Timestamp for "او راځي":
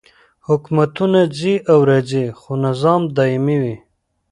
1.71-2.25